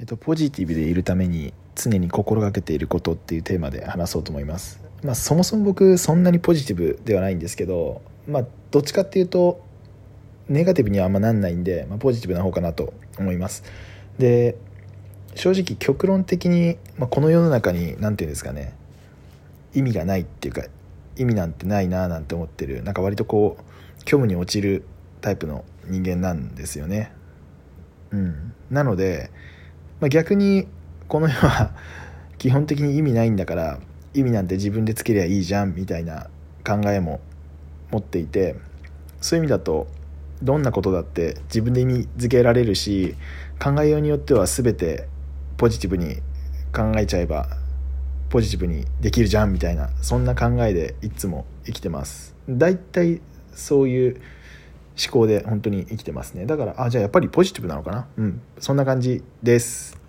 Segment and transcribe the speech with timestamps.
[0.00, 4.80] えっと、ポジティブでいるために常に心がけていることっていうテーマで話そうと思います。
[5.04, 9.64] まあ、そもそも僕そんなにポジティブではないんですけど、まあ、どっちかっていうと
[10.48, 13.62] ネガティブにはあんまなんないんで、まあ、ポジティブな方かなと思います。
[14.18, 14.56] で
[15.36, 18.74] 正直極論的に、まあ、この世の中に何て言うんですかね
[19.74, 20.64] 意味がないっていうか
[21.16, 24.84] 意味なんてないななんて思ってるなんか割とこう虚無に落ちる
[25.20, 27.12] タイプの人間なんですよね。
[28.10, 28.52] うん。
[28.70, 29.30] なので、
[30.04, 30.68] まあ、逆に
[31.08, 31.70] この世は
[32.36, 33.78] 基本的に意味ないんだから
[34.12, 36.28] 意味なんて自分でつけりゃいいじゃんみたいな
[36.62, 37.22] 考えも
[37.90, 38.54] 持っていて
[39.22, 39.86] そういう意味だと
[40.42, 43.14] どんなことだって自分で意味づけられるし
[43.58, 45.08] 考えようによっては全て
[45.56, 46.16] ポジティブに
[46.70, 47.48] 考えちゃえば
[48.28, 52.36] ポジティブにできるじゃんみたいなそんな考えでいつも生きてます。
[52.46, 52.78] だいい
[53.54, 54.20] そういう
[54.96, 56.44] 思考で本当に生きてますね。
[56.44, 58.06] だからあじゃあやっぱりポジティブなのかな？
[58.16, 58.40] うん。
[58.60, 60.03] そんな感じです。